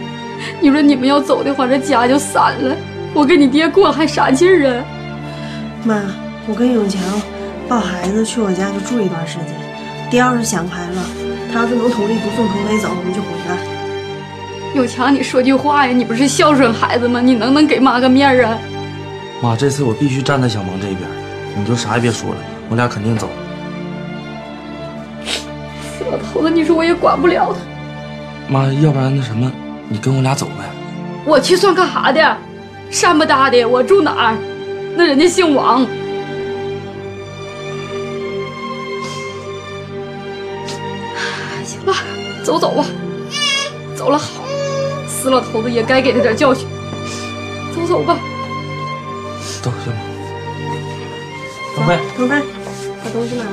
[0.61, 2.77] 你说你们要走的话，这家就散了，
[3.13, 4.85] 我跟你爹过还啥劲儿啊？
[5.83, 6.01] 妈，
[6.47, 7.03] 我跟永强
[7.69, 9.49] 抱孩子去我家就住一段时间。
[10.09, 11.03] 爹要是想开了，
[11.53, 13.57] 他要是能同意不送腾飞走，我们就回来。
[14.77, 15.93] 永强，你说句话呀！
[15.93, 17.21] 你不是孝顺孩子吗？
[17.21, 18.57] 你能不能给妈个面啊？
[19.43, 21.01] 妈，这次我必须站在小萌这边，
[21.59, 22.37] 你就啥也别说了，
[22.69, 23.29] 我俩肯定走。
[25.25, 28.53] 死老头子，你说我也管不了他。
[28.53, 29.51] 妈，要不然那什么，
[29.89, 30.65] 你跟我俩走呗。
[31.25, 32.37] 我去算干啥的？
[32.91, 34.37] 山不大的，我住哪儿？
[34.95, 35.85] 那人家姓王。
[41.65, 41.95] 行了，
[42.45, 42.85] 走走吧。
[43.97, 44.45] 走了好，
[45.09, 46.69] 死老头子也该给他点教训。
[47.75, 48.17] 走走吧。
[49.63, 50.16] 走，小萌。
[51.77, 52.43] 腾飞，腾飞，
[53.05, 53.51] 把东西拿来。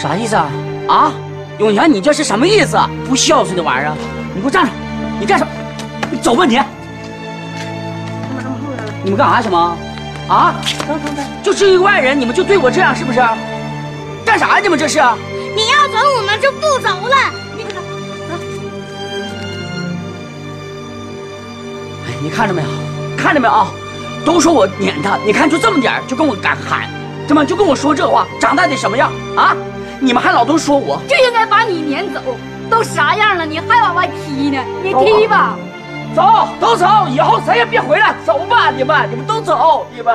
[0.00, 0.48] 啥意思啊？
[0.86, 1.12] 啊，
[1.58, 2.78] 永强，你这是什么意思？
[3.08, 3.92] 不孝顺的玩意儿！
[4.32, 4.70] 你给我站住！
[5.18, 5.50] 你干什么？
[6.12, 6.60] 你走吧你！
[9.02, 9.76] 你们干啥，去吗？
[10.28, 10.54] 啊？
[11.42, 13.18] 就是一个外人，你们就对我这样是不是？
[14.24, 14.60] 干啥呀？
[14.62, 15.00] 你们这是？
[15.56, 17.39] 你要走，我们就不走了。
[22.22, 22.68] 你看着没有？
[23.16, 23.68] 看着没有啊？
[24.24, 26.88] 都说我撵他，你看就这么点儿就跟我敢喊，
[27.26, 28.26] 怎么就跟我说这话？
[28.40, 29.56] 长大得什么样啊？
[29.98, 32.20] 你们还老都说我就应该把你撵走，
[32.70, 34.58] 都啥样了，你还往外踢呢？
[34.82, 35.56] 你踢吧。
[36.14, 38.14] 走，都走，以后谁也别回来。
[38.26, 40.14] 走吧，你们，你们都走，你们。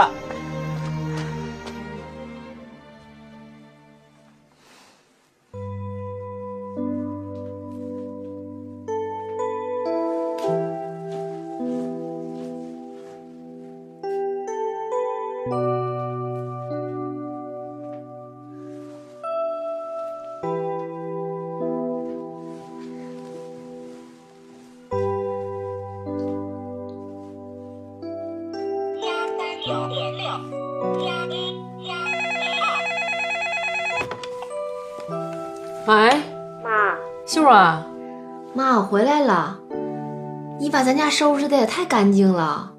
[41.15, 42.73] 收拾的也太干净了，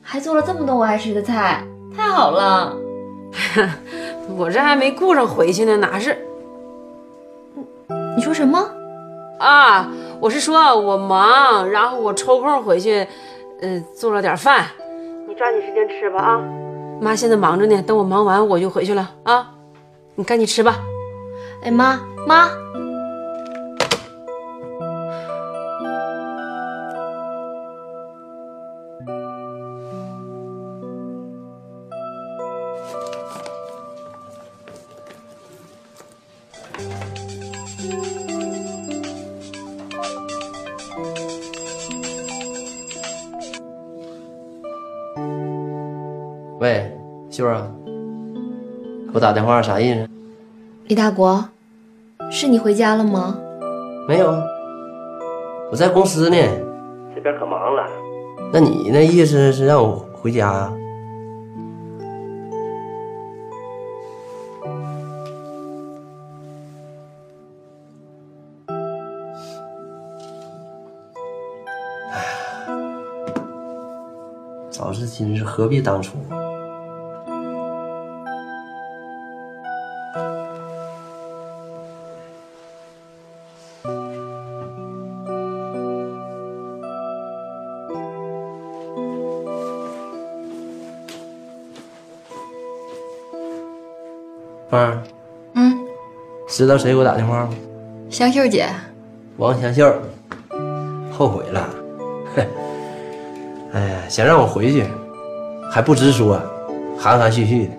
[0.00, 1.64] 还做了这么多我爱吃的菜，
[1.96, 2.72] 太好了。
[4.38, 6.16] 我这还没顾上回去呢，哪是？
[8.16, 8.64] 你说什么？
[9.40, 9.90] 啊，
[10.20, 13.04] 我是说我忙，然后我抽空回去，
[13.60, 14.66] 呃，做了点饭。
[15.26, 16.40] 你抓紧时间吃吧啊！
[17.00, 19.50] 妈现在忙着呢，等我忙完我就回去了啊。
[20.14, 20.78] 你赶紧吃吧。
[21.64, 22.48] 哎妈妈，
[49.28, 50.08] 打电话啥意思？
[50.86, 51.44] 李大国，
[52.30, 53.38] 是你回家了吗？
[54.08, 54.42] 没有啊，
[55.70, 56.36] 我在公司呢，
[57.14, 57.86] 这边可忙了。
[58.50, 60.72] 那你那意思是让我回家呀、
[74.70, 76.16] 早知今日何必当初？
[94.70, 95.02] 芳儿，
[95.54, 95.78] 嗯，
[96.46, 97.50] 知道谁给我打电话吗？
[98.10, 98.68] 香秀姐，
[99.38, 99.94] 王香秀，
[101.10, 101.68] 后悔了。
[103.72, 104.84] 哎呀，想让我回去，
[105.70, 106.38] 还不直说，
[106.98, 107.72] 含含蓄蓄的。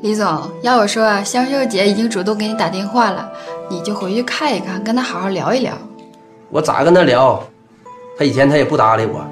[0.00, 0.26] 李总，
[0.62, 3.30] 要我说啊，香秀姐已经主动给你打电话了，
[3.68, 5.74] 你就回去看一看，跟她好好聊一聊。
[6.48, 7.42] 我咋跟她聊？
[8.18, 9.22] 她以前她也不搭理我。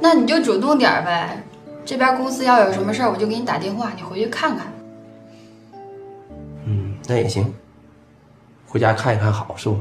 [0.00, 1.42] 那你就主动点呗。
[1.84, 4.66] 这边公司要有什么事儿，我就给你打电话，你回去看看。
[7.08, 7.54] 嗯，那也行。
[8.66, 9.80] 回家看一看好是不？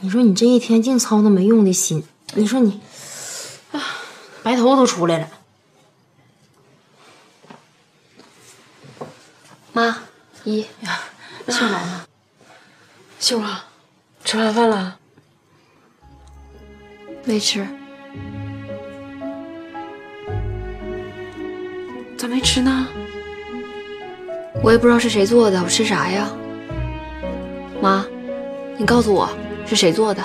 [0.00, 2.80] 你说你这一天净操那没用的心，你说你，
[3.72, 3.80] 啊，
[4.42, 5.28] 白头都出来了。
[9.72, 9.98] 妈，
[10.44, 10.64] 姨，
[11.48, 12.06] 秀来了。
[13.18, 13.66] 秀啊，
[14.24, 14.98] 吃完饭了？
[17.24, 17.66] 没吃。
[22.16, 22.86] 咋没吃呢？
[24.64, 26.26] 我也不知道是谁做的，我吃啥呀？
[27.82, 28.02] 妈，
[28.78, 29.28] 你告诉我
[29.66, 30.22] 是谁做的？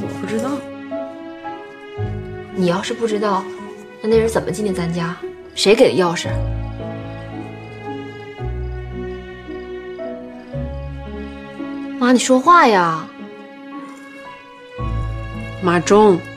[0.00, 0.50] 我不知道。
[2.54, 3.42] 你要是不知道，
[4.00, 5.16] 那那人怎么进的咱家？
[5.56, 6.28] 谁给的钥匙？
[11.98, 13.04] 妈，你说话呀！
[15.60, 16.35] 马忠，他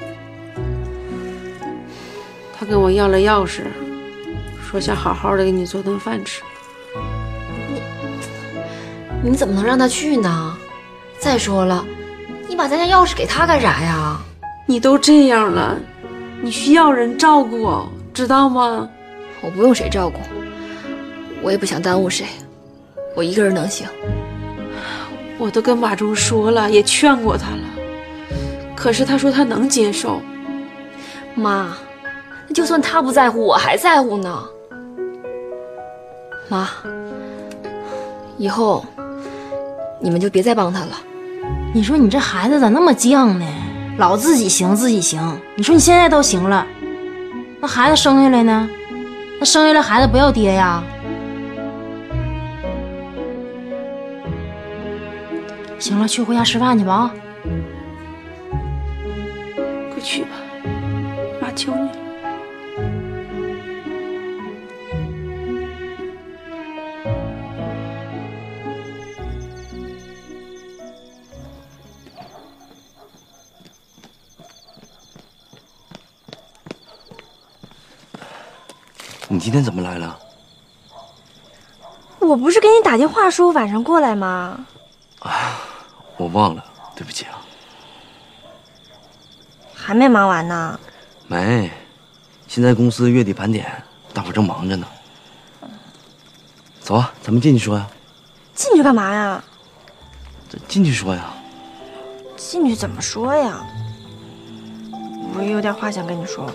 [2.69, 3.63] 跟我要了钥匙，
[4.63, 6.43] 说想好好的给你做顿饭吃。
[9.23, 10.55] 你你怎么能让他去呢？
[11.17, 11.83] 再说了，
[12.47, 14.19] 你把咱家钥匙给他干啥呀？
[14.67, 15.75] 你都这样了，
[16.41, 17.81] 你需要人照顾，
[18.13, 18.87] 知道吗？
[19.41, 20.19] 我不用谁照顾，
[21.41, 22.27] 我也不想耽误谁，
[23.15, 23.87] 我一个人能行。
[25.39, 27.63] 我都跟马忠说了，也劝过他了，
[28.75, 30.21] 可是他说他能接受。
[31.33, 31.75] 妈，
[32.49, 34.43] 那就算他不在乎，我还在乎呢。
[36.49, 36.67] 妈，
[38.37, 38.83] 以后
[39.99, 40.97] 你们就别再帮他了。
[41.71, 43.45] 你说你这孩子咋那么犟呢？
[43.99, 45.21] 老自己行自己行。
[45.55, 46.65] 你说你现在倒行了，
[47.61, 48.67] 那孩子生下来呢？
[49.39, 50.83] 那生下来孩子不要爹呀？
[55.77, 57.13] 行了，去回家吃饭去吧啊！
[59.93, 60.29] 快去吧，
[61.39, 62.08] 妈求你了。
[79.39, 80.19] 你今天怎么来了？
[82.19, 84.65] 我不是给你打电话说晚上过来吗？
[85.19, 85.61] 啊
[86.17, 87.39] 我忘了，对不起啊。
[89.73, 90.77] 还没忙完呢。
[91.27, 91.71] 没，
[92.49, 93.81] 现在公司月底盘点，
[94.13, 94.85] 大伙正忙着呢。
[96.81, 97.87] 走啊，咱们进去说呀。
[98.53, 99.41] 进去干嘛呀？
[100.67, 101.33] 进去说呀。
[102.35, 103.65] 进去怎么说呀？
[105.33, 106.45] 我有点话想跟你说。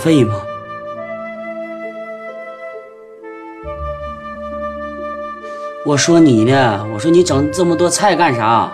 [0.00, 0.34] 费吗？
[5.86, 8.72] 我说你呢，我说你整这么多菜干啥？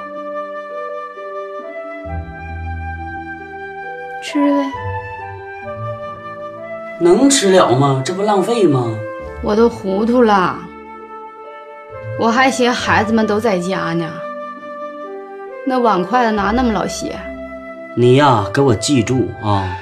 [4.22, 4.72] 吃呗。
[6.98, 8.02] 能吃了吗？
[8.04, 8.90] 这不浪费吗？
[9.42, 10.58] 我都糊涂了，
[12.18, 14.10] 我还寻思孩子们都在家呢，
[15.66, 17.16] 那碗筷子拿那么老些。
[17.94, 19.78] 你呀，给我记住啊，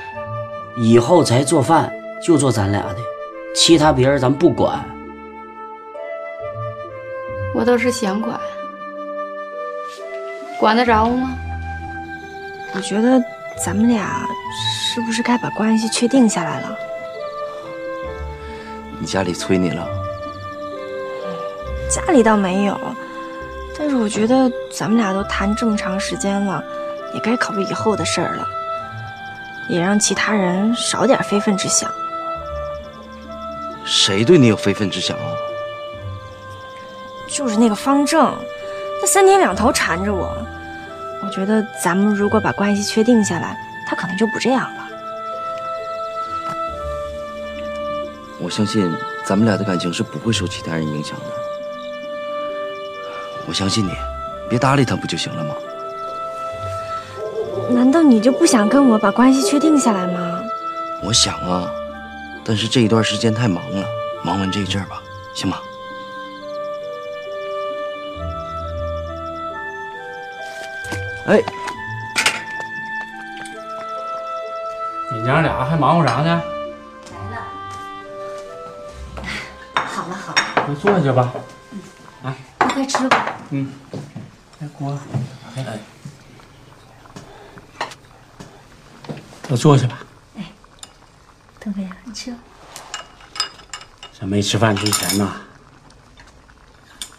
[0.77, 2.97] 以后咱做饭就做咱俩的，
[3.55, 4.85] 其他别人咱不管。
[7.55, 8.39] 我倒是想管，
[10.59, 11.37] 管得着吗？
[12.75, 13.23] 我觉得
[13.65, 14.27] 咱们俩
[14.93, 16.77] 是不是该把关系确定下来了？
[18.99, 19.87] 你家里催你了？
[21.89, 22.77] 家里倒没有，
[23.79, 26.65] 但是我觉得咱们俩都谈这么长时间了，
[27.13, 28.45] 也该考虑以后的事儿了，
[29.69, 31.91] 也让其他人少点非分之想。
[33.85, 35.35] 谁对你有非分之想啊？
[37.29, 38.35] 就是那个方正，
[39.01, 40.37] 他三天两头缠着我。
[41.23, 43.57] 我觉得咱们如果把关系确定下来，
[43.89, 44.89] 他可能就不这样了。
[48.39, 48.91] 我相信
[49.25, 51.27] 咱们俩的感情是不会受其他人影响的。
[53.47, 53.91] 我相信你，
[54.49, 55.55] 别搭理他不就行了吗？
[57.71, 60.41] 难道你就不想跟我把关系确定下来吗？
[61.03, 61.71] 我想啊，
[62.45, 63.87] 但是这一段时间太忙了，
[64.23, 65.03] 忙完这一阵儿吧，
[65.35, 65.59] 行吗？
[71.27, 71.43] 哎，
[75.13, 76.43] 你娘俩还忙活啥呢？
[77.13, 77.37] 来了
[79.75, 81.33] 好了好了，快坐下吧。
[82.23, 83.37] 快快吃吧。
[83.51, 83.73] 嗯，
[84.61, 84.99] 来锅打
[85.55, 85.79] 开来。
[89.49, 89.99] 都坐下吧。
[90.37, 90.45] 哎
[91.61, 92.39] 腾飞呀，你吃吧。
[94.19, 95.31] 这没吃饭之前呢，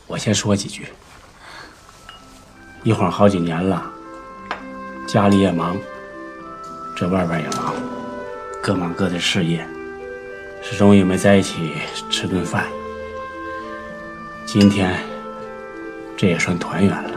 [0.08, 0.88] 我先说几句。
[2.84, 3.84] 一晃好几年了，
[5.08, 5.76] 家里也忙，
[6.96, 7.74] 这外边也忙，
[8.62, 9.68] 各忙各的事业，
[10.62, 11.74] 始终也没在一起
[12.12, 12.66] 吃顿饭。
[14.46, 15.00] 今天
[16.16, 17.12] 这也算团圆了，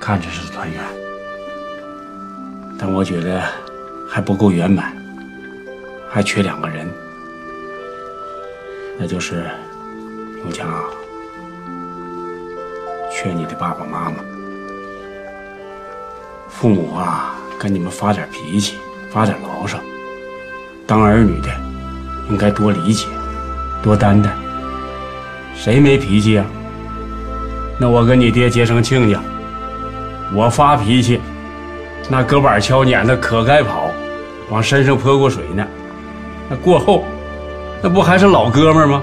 [0.00, 0.80] 看着是团圆，
[2.84, 3.40] 但我觉得
[4.08, 4.92] 还不够圆满，
[6.10, 6.84] 还缺两个人，
[8.98, 9.48] 那就是
[10.42, 10.68] 永强。
[13.08, 14.16] 缺你的爸爸妈妈。
[16.48, 18.78] 父母啊，跟你们发点脾气，
[19.12, 19.78] 发点牢骚。
[20.84, 21.48] 当儿女的，
[22.30, 23.06] 应该多理解，
[23.80, 24.28] 多担待。
[25.54, 26.44] 谁没脾气呀？
[27.78, 29.20] 那我跟你爹结成亲家，
[30.34, 31.20] 我发脾气，
[32.08, 33.90] 那搁板敲撵的可该跑，
[34.50, 35.66] 往身上泼过水呢。
[36.50, 37.04] 那过后，
[37.82, 39.02] 那不还是老哥们吗？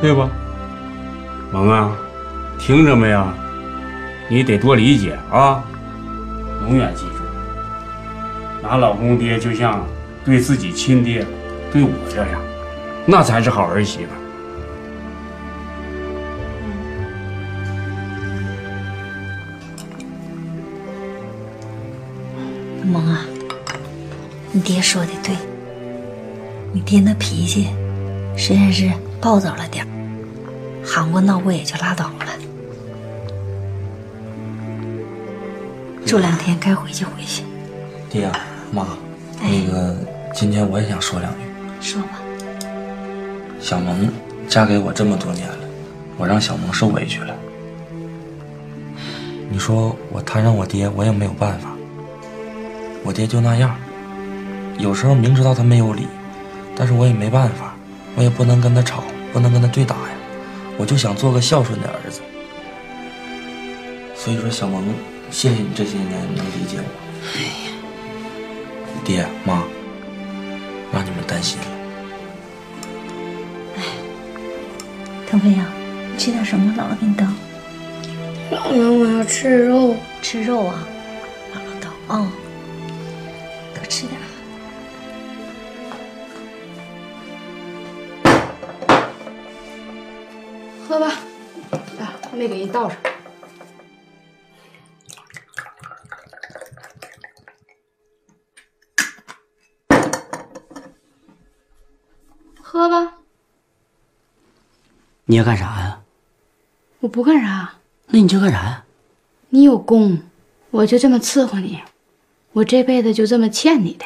[0.00, 0.28] 对不？
[1.52, 1.90] 萌啊！
[2.58, 3.24] 听着没有？
[4.28, 5.62] 你得多理解啊！
[6.62, 7.22] 永远记住，
[8.62, 9.84] 拿老公爹就像
[10.24, 11.26] 对自己亲爹，
[11.72, 12.40] 对我这样，
[13.04, 14.21] 那才是好儿媳妇。
[24.54, 25.34] 你爹说的对，
[26.72, 27.70] 你爹那脾气
[28.36, 29.86] 实在是暴躁了点
[30.84, 32.26] 喊过闹过也就拉倒了。
[36.04, 37.42] 住两天该回去回去。
[38.10, 38.30] 爹
[38.70, 38.86] 妈，
[39.40, 39.96] 那个
[40.34, 41.38] 今天我也想说两句。
[41.80, 42.20] 说吧。
[43.58, 44.06] 小萌
[44.48, 45.58] 嫁给我这么多年了，
[46.18, 47.34] 我让小萌受委屈了。
[49.48, 51.70] 你说我摊上我爹，我也没有办法。
[53.02, 53.74] 我爹就那样，
[54.78, 56.06] 有时候明知道他没有理，
[56.76, 57.74] 但是我也没办法，
[58.16, 60.14] 我也不能跟他吵，不能跟他对打呀。
[60.78, 62.20] 我就想做个孝顺的儿子。
[64.14, 64.82] 所以说，小萌，
[65.30, 66.84] 谢谢你这些年能理解我。
[67.34, 67.72] 哎呀，
[69.04, 69.62] 爹妈，
[70.92, 71.64] 让你们担心了。
[73.76, 73.82] 哎
[75.28, 75.66] 腾飞呀，
[76.12, 76.74] 你吃点什么？
[76.76, 77.24] 姥姥给你倒。
[78.50, 79.96] 姥姥，我要吃肉。
[80.22, 80.86] 吃肉啊？
[81.52, 82.41] 姥姥倒啊，多
[92.42, 92.98] 没给你倒上。
[102.60, 103.18] 喝吧，
[105.26, 106.02] 你要干啥呀？
[106.98, 107.74] 我不干啥，
[108.06, 108.84] 那你就干啥呀？
[109.50, 110.22] 你有功，
[110.70, 111.80] 我就这么伺候你，
[112.52, 114.04] 我这辈子就这么欠你的。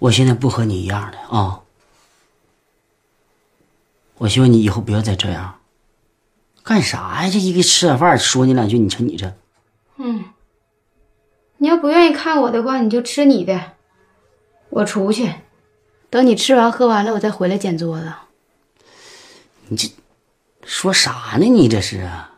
[0.00, 1.63] 我现在不和你一样的啊。
[4.18, 5.60] 我希望你以后不要再这样。
[6.62, 7.30] 干啥呀？
[7.30, 9.34] 这一个吃点饭说你两句，你瞅你这。
[9.96, 10.24] 嗯，
[11.58, 13.72] 你要不愿意看我的话，你就吃你的，
[14.70, 15.34] 我出去，
[16.10, 18.12] 等你吃完喝完了，我再回来捡桌子。
[19.68, 19.90] 你这
[20.64, 21.46] 说啥呢？
[21.46, 22.32] 你这是啊？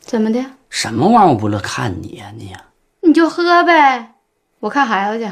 [0.00, 0.44] 怎么的？
[0.70, 1.28] 什么玩意儿？
[1.30, 2.66] 我不乐看你呀、你呀、
[3.00, 4.14] 你就喝呗，
[4.60, 5.30] 我看孩子去。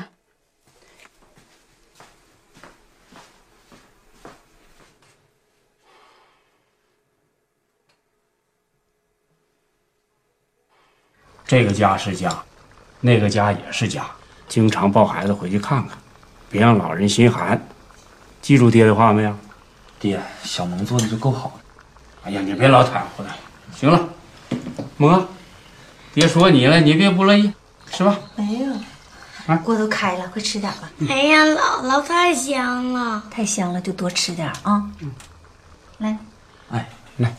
[11.51, 12.33] 这个家是家，
[13.01, 14.07] 那个家也是家，
[14.47, 15.99] 经常抱孩子回去看看，
[16.49, 17.61] 别让老人心寒。
[18.41, 19.37] 记住爹的话没有？
[19.99, 21.53] 爹，小萌做的就够好了。
[22.23, 23.35] 哎呀，你别老袒护他。
[23.77, 24.09] 行了，
[24.97, 25.27] 萌，
[26.15, 27.53] 别说你了，你别不乐意，
[27.91, 28.17] 吃吧。
[28.37, 28.73] 没有，
[29.49, 30.89] 啊锅都开了，快吃点吧。
[31.09, 34.89] 哎呀，姥姥太香了，太香了，就多吃点啊。
[35.99, 36.17] 来，
[36.71, 37.35] 哎，来，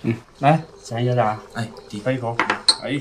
[0.00, 2.36] 嗯，来，咱爷俩，哎，爹，喝一口。
[2.80, 3.00] 哎，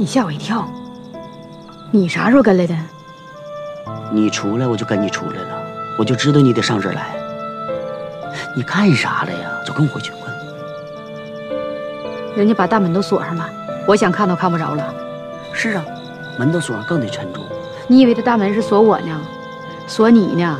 [0.00, 0.66] 你吓我一跳，
[1.90, 2.74] 你啥时候跟来的？
[4.10, 5.62] 你出来我就跟你出来了，
[5.98, 7.08] 我就知道你得上这儿来。
[8.56, 9.50] 你干啥了呀？
[9.66, 10.32] 走，跟我回去，快！
[12.34, 13.46] 人家把大门都锁上了，
[13.86, 14.82] 我想看都看不着了。
[15.52, 15.84] 是啊，
[16.38, 17.42] 门都锁上，更得沉住。
[17.86, 19.20] 你以为这大门是锁我呢？
[19.86, 20.58] 锁你呢？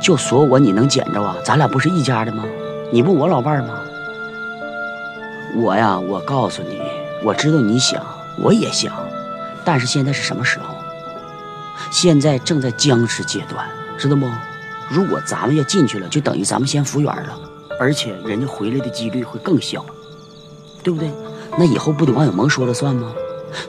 [0.00, 1.36] 就锁我，你能捡着啊？
[1.44, 2.44] 咱俩不是一家的吗？
[2.90, 3.74] 你不我老伴吗？
[5.54, 6.80] 我呀，我告诉你，
[7.24, 8.04] 我知道你想，
[8.38, 8.94] 我也想，
[9.64, 10.74] 但是现在是什么时候？
[11.90, 13.66] 现在正在僵持阶段，
[13.96, 14.28] 知道不？
[14.90, 17.38] 如果咱们要进去了，就等于咱们先服软了，
[17.80, 19.82] 而且人家回来的几率会更小，
[20.82, 21.10] 对不对？
[21.56, 23.10] 那以后不得王小萌说了算吗？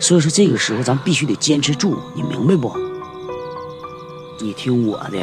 [0.02, 2.76] 所以说这个时候咱必须得坚持住，你明白不？
[4.42, 5.20] 你听我的，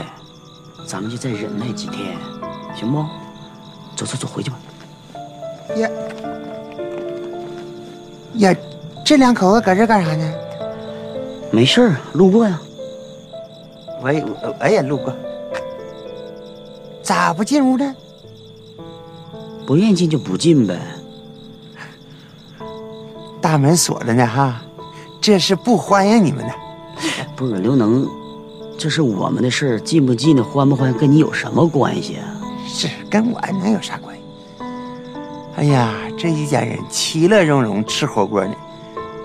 [0.87, 2.17] 咱们就再忍耐几天，
[2.75, 3.05] 行不？
[3.95, 4.57] 走走走，回去吧。
[5.77, 5.89] 呀
[8.43, 8.55] 呀，
[9.05, 10.35] 这两口子搁这干啥呢？
[11.53, 12.61] 没事儿，路过呀。
[14.03, 15.15] 我也我我也路过，
[17.03, 17.95] 咋不进屋呢？
[19.65, 20.77] 不愿意进就不进呗。
[23.41, 24.61] 大门锁着呢哈，
[25.21, 26.53] 这是不欢迎你们的。
[27.37, 28.05] 不是刘能，
[28.77, 32.27] 这是我们的事儿，进不进的，欢不欢，跟你有什么关系啊？
[32.67, 34.12] 是跟我能有啥关系？
[35.63, 38.53] 哎呀，这一家人其乐融融吃火锅呢，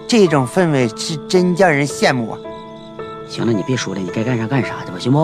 [0.08, 2.38] 这种氛围是真叫人羡慕啊！
[3.28, 5.18] 行了，你别说了，你该干啥干啥去吧，行不？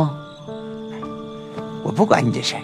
[1.84, 2.62] 我不管你这事儿，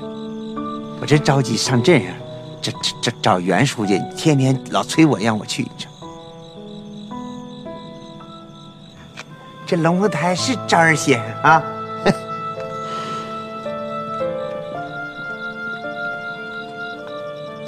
[0.99, 2.11] 我这着急上镇上，
[2.59, 5.87] 这这这找袁书记，天天老催我让我去，你说。
[9.67, 11.63] 这龙凤胎是招人稀罕啊！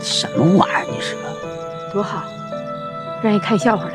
[0.02, 0.71] 什么玩意
[1.92, 2.24] 多好，
[3.22, 3.92] 让人看笑话了。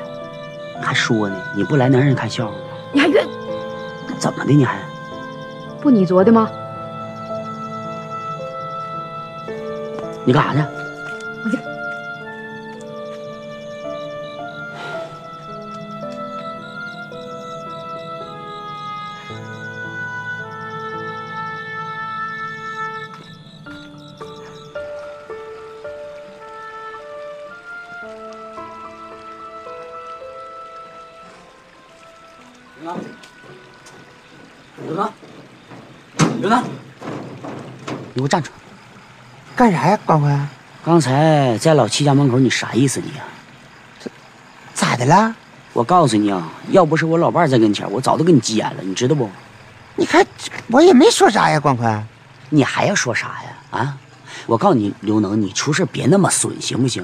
[0.83, 1.37] 还说呢？
[1.55, 2.59] 你不来能让人看笑话吗？
[2.93, 3.27] 你还怨
[4.19, 4.53] 怎么的？
[4.53, 4.79] 你还
[5.81, 6.51] 不你做的吗？
[10.25, 10.86] 你干啥去？
[32.83, 33.01] 刘能
[34.85, 35.13] 刘能
[36.41, 38.51] 刘能你给我站住
[39.57, 40.49] 干啥呀光坤
[40.85, 43.25] 刚才在老七家门口你啥意思你呀
[44.75, 45.35] 咋的了
[45.73, 49.31] 我告诉你啊要不是我老伴在跟前我早都跟你急眼了你知道不
[49.95, 50.27] 你看
[50.69, 52.07] 我也没说啥呀光坤
[52.51, 53.99] 你还要说啥呀啊
[54.45, 57.03] 我告诉你刘能你出事别那么损行不行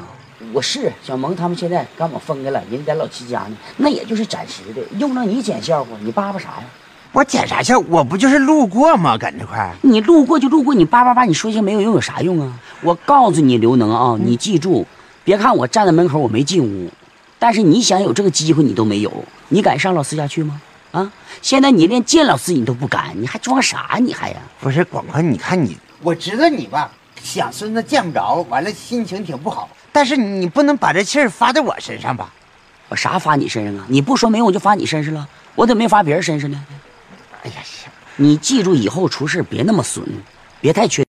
[0.53, 6.64] 我是小萌他们现在刚把分开了，人在老七家呢，那也就是暂时的，用着你捡笑话，你叭叭啥呀？
[7.12, 7.78] 我捡啥笑？
[7.88, 9.16] 我不就是路过吗？
[9.16, 12.53] 搁这块儿，你路过就路过，你叭叭叭，你说些没有用有啥用啊？
[12.82, 14.86] 我告诉你，刘能啊，你记住，
[15.24, 16.90] 别看我站在门口我没进屋，
[17.38, 19.11] 但是你想有这个机会你都没有，
[19.48, 20.61] 你敢上老四家去吗？
[20.90, 21.11] 啊！
[21.40, 23.98] 现在你连见老四你都不敢，你还装啥？
[23.98, 24.36] 你还呀？
[24.61, 26.90] 不是广坤，你看你，我知道你吧，
[27.22, 29.70] 想孙子见不着，完了心情挺不好。
[29.93, 32.32] 但是你不能把这气儿发在我身上吧？
[32.88, 33.86] 我啥发你身上啊？
[33.88, 36.64] 你不说没用我就发你身上了，我怎么没发别人身上呢？
[37.43, 40.05] 哎呀，行，你记住以后出事别那么损，
[40.61, 41.05] 别太缺。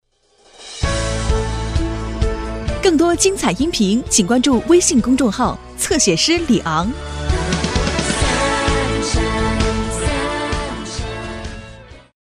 [2.83, 6.91] 更多精彩音频，请关注微信公众号“侧写师李昂”。